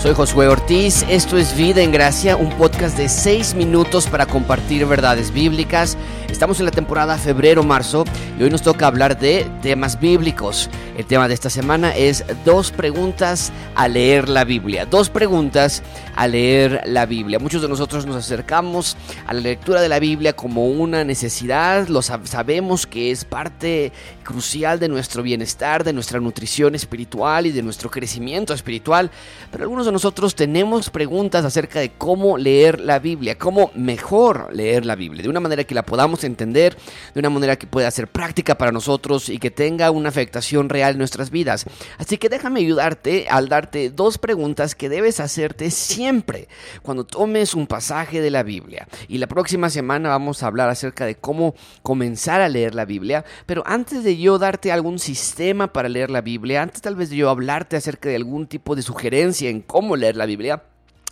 [0.00, 4.86] Soy Josué Ortiz, esto es Vida en Gracia, un podcast de 6 minutos para compartir
[4.86, 5.98] verdades bíblicas.
[6.30, 8.06] Estamos en la temporada febrero-marzo
[8.38, 10.70] y hoy nos toca hablar de temas bíblicos.
[11.00, 14.84] El tema de esta semana es dos preguntas a leer la Biblia.
[14.84, 15.82] Dos preguntas
[16.14, 17.38] a leer la Biblia.
[17.38, 22.02] Muchos de nosotros nos acercamos a la lectura de la Biblia como una necesidad, lo
[22.02, 23.92] sabemos que es parte
[24.22, 29.10] crucial de nuestro bienestar, de nuestra nutrición espiritual y de nuestro crecimiento espiritual,
[29.50, 34.84] pero algunos de nosotros tenemos preguntas acerca de cómo leer la Biblia, cómo mejor leer
[34.84, 36.76] la Biblia, de una manera que la podamos entender,
[37.14, 40.89] de una manera que pueda ser práctica para nosotros y que tenga una afectación real
[40.90, 41.64] en nuestras vidas.
[41.98, 46.48] Así que déjame ayudarte al darte dos preguntas que debes hacerte siempre
[46.82, 48.86] cuando tomes un pasaje de la Biblia.
[49.08, 53.24] Y la próxima semana vamos a hablar acerca de cómo comenzar a leer la Biblia,
[53.46, 57.16] pero antes de yo darte algún sistema para leer la Biblia, antes tal vez de
[57.16, 60.62] yo hablarte acerca de algún tipo de sugerencia en cómo leer la Biblia,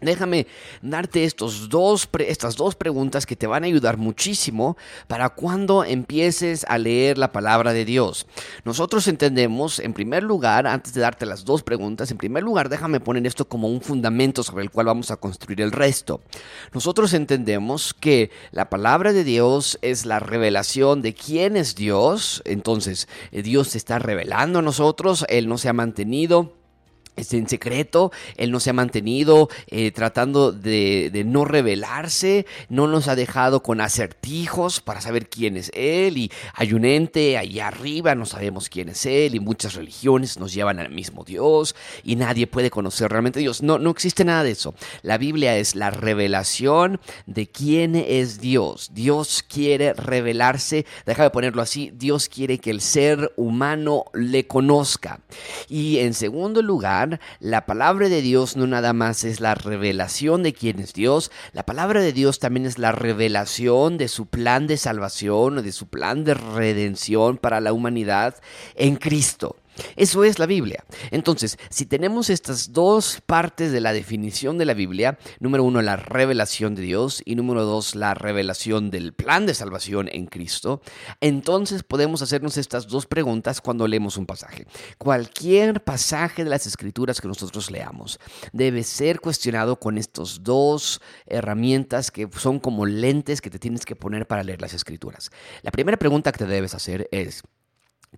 [0.00, 0.46] Déjame
[0.80, 6.64] darte estos dos, estas dos preguntas que te van a ayudar muchísimo para cuando empieces
[6.68, 8.26] a leer la palabra de Dios.
[8.64, 13.00] Nosotros entendemos, en primer lugar, antes de darte las dos preguntas, en primer lugar déjame
[13.00, 16.20] poner esto como un fundamento sobre el cual vamos a construir el resto.
[16.72, 22.42] Nosotros entendemos que la palabra de Dios es la revelación de quién es Dios.
[22.44, 26.59] Entonces, eh, Dios se está revelando a nosotros, Él no se ha mantenido
[27.16, 33.08] en secreto, Él no se ha mantenido eh, tratando de, de, no revelarse, no nos
[33.08, 38.14] ha dejado con acertijos para saber quién es Él y hay un ente allá arriba,
[38.14, 42.46] no sabemos quién es Él y muchas religiones nos llevan al mismo Dios y nadie
[42.46, 43.62] puede conocer realmente a Dios.
[43.62, 44.74] No, no existe nada de eso.
[45.02, 48.90] La Biblia es la revelación de quién es Dios.
[48.94, 55.20] Dios quiere revelarse, déjame ponerlo así, Dios quiere que el ser humano le conozca.
[55.68, 57.09] Y en segundo lugar,
[57.40, 61.64] la palabra de Dios no nada más es la revelación de quién es Dios, la
[61.64, 66.24] palabra de Dios también es la revelación de su plan de salvación, de su plan
[66.24, 68.36] de redención para la humanidad
[68.74, 69.56] en Cristo.
[69.96, 70.84] Eso es la Biblia.
[71.10, 75.96] Entonces, si tenemos estas dos partes de la definición de la Biblia, número uno, la
[75.96, 80.82] revelación de Dios y número dos, la revelación del plan de salvación en Cristo,
[81.20, 84.66] entonces podemos hacernos estas dos preguntas cuando leemos un pasaje.
[84.98, 88.18] Cualquier pasaje de las escrituras que nosotros leamos
[88.52, 93.96] debe ser cuestionado con estas dos herramientas que son como lentes que te tienes que
[93.96, 95.30] poner para leer las escrituras.
[95.62, 97.42] La primera pregunta que te debes hacer es,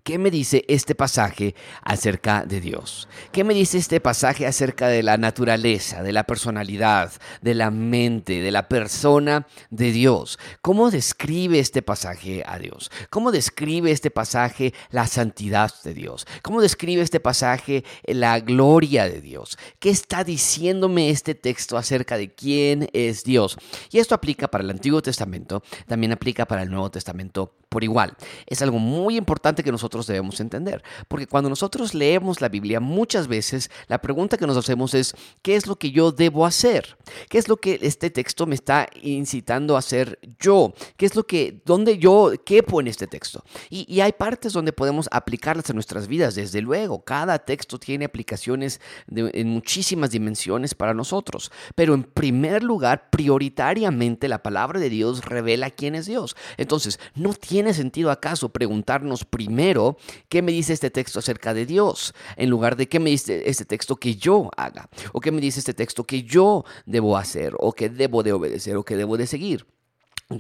[0.04, 3.08] ¿Qué me dice este pasaje acerca de Dios?
[3.30, 8.40] ¿Qué me dice este pasaje acerca de la naturaleza, de la personalidad, de la mente,
[8.40, 10.38] de la persona de Dios?
[10.62, 12.90] ¿Cómo describe este pasaje a Dios?
[13.10, 16.26] ¿Cómo describe este pasaje la santidad de Dios?
[16.42, 19.58] ¿Cómo describe este pasaje la gloria de Dios?
[19.78, 23.58] ¿Qué está diciéndome este texto acerca de quién es Dios?
[23.90, 28.14] Y esto aplica para el Antiguo Testamento, también aplica para el Nuevo Testamento por igual.
[28.46, 33.28] Es algo muy importante que nosotros debemos entender, porque cuando nosotros leemos la Biblia, muchas
[33.28, 36.98] veces la pregunta que nos hacemos es, ¿qué es lo que yo debo hacer?
[37.30, 40.74] ¿Qué es lo que este texto me está incitando a hacer yo?
[40.98, 43.42] ¿Qué es lo que, dónde yo quepo en este texto?
[43.70, 47.04] Y, hay partes donde podemos aplicarlas a nuestras vidas, desde luego.
[47.04, 54.42] Cada texto tiene aplicaciones en muchísimas dimensiones para nosotros, pero en primer lugar, prioritariamente la
[54.42, 56.36] palabra de Dios revela quién es Dios.
[56.58, 59.96] Entonces, no tiene ¿Tiene sentido acaso preguntarnos primero
[60.28, 63.64] qué me dice este texto acerca de Dios, en lugar de qué me dice este
[63.64, 67.72] texto que yo haga, o qué me dice este texto que yo debo hacer, o
[67.72, 69.64] que debo de obedecer, o que debo de seguir?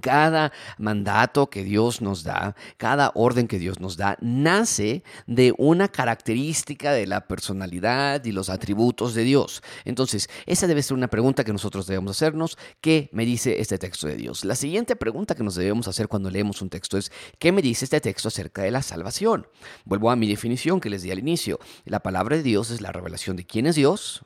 [0.00, 5.88] Cada mandato que Dios nos da, cada orden que Dios nos da, nace de una
[5.88, 9.62] característica de la personalidad y los atributos de Dios.
[9.84, 12.58] Entonces, esa debe ser una pregunta que nosotros debemos hacernos.
[12.80, 14.44] ¿Qué me dice este texto de Dios?
[14.44, 17.84] La siguiente pregunta que nos debemos hacer cuando leemos un texto es, ¿qué me dice
[17.84, 19.46] este texto acerca de la salvación?
[19.84, 21.58] Vuelvo a mi definición que les di al inicio.
[21.84, 24.24] La palabra de Dios es la revelación de quién es Dios,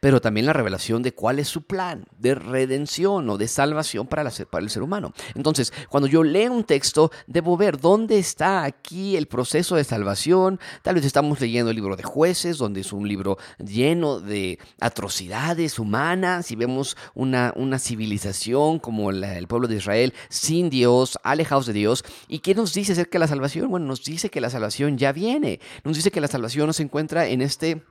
[0.00, 4.28] pero también la revelación de cuál es su plan de redención o de salvación para,
[4.50, 5.12] para, el ser humano.
[5.34, 10.60] Entonces, cuando yo leo un texto, debo ver dónde está aquí el proceso de salvación.
[10.82, 15.78] Tal vez estamos leyendo el libro de jueces, donde es un libro lleno de atrocidades
[15.78, 21.72] humanas y vemos una, una civilización como el pueblo de Israel sin Dios, alejados de
[21.72, 22.04] Dios.
[22.28, 23.70] ¿Y qué nos dice acerca de la salvación?
[23.70, 25.60] Bueno, nos dice que la salvación ya viene.
[25.84, 27.82] Nos dice que la salvación no se encuentra en este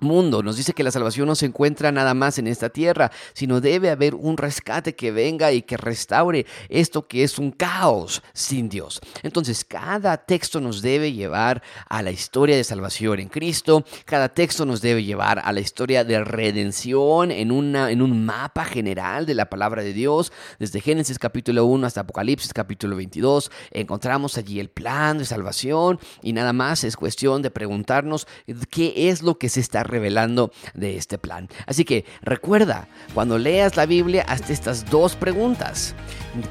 [0.00, 0.42] mundo.
[0.42, 3.90] Nos dice que la salvación no se encuentra nada más en esta tierra, sino debe
[3.90, 9.00] haber un rescate que venga y que restaure esto que es un caos sin Dios.
[9.22, 14.66] Entonces, cada texto nos debe llevar a la historia de salvación en Cristo, cada texto
[14.66, 19.34] nos debe llevar a la historia de redención en, una, en un mapa general de
[19.34, 24.68] la palabra de Dios, desde Génesis capítulo 1 hasta Apocalipsis capítulo 22, encontramos allí el
[24.68, 28.26] plan de salvación y nada más es cuestión de preguntarnos
[28.70, 31.48] qué es lo que se está revelando de este plan.
[31.66, 35.94] Así que recuerda, cuando leas la Biblia, hazte estas dos preguntas.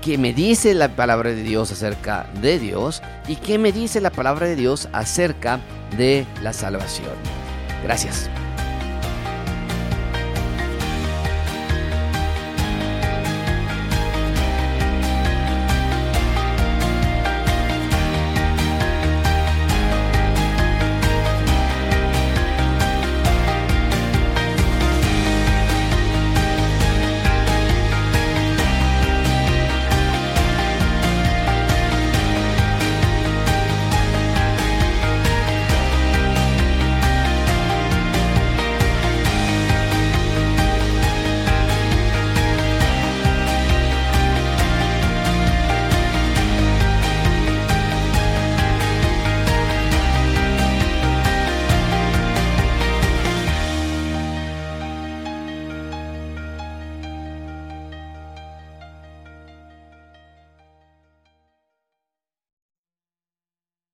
[0.01, 3.01] ¿Qué me dice la palabra de Dios acerca de Dios?
[3.27, 5.59] ¿Y qué me dice la palabra de Dios acerca
[5.97, 7.15] de la salvación?
[7.83, 8.30] Gracias.